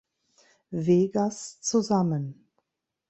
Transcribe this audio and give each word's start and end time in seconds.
Vegas 0.71 1.59
zusammen. 1.61 2.47